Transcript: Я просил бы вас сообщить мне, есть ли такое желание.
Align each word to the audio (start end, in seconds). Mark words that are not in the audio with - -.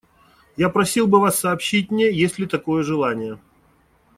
Я 0.57 0.69
просил 0.71 1.05
бы 1.05 1.19
вас 1.19 1.37
сообщить 1.37 1.91
мне, 1.91 2.05
есть 2.11 2.39
ли 2.39 2.47
такое 2.47 2.81
желание. 2.81 3.37